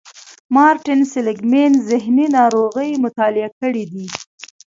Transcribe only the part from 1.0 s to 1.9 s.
سېليګ مېن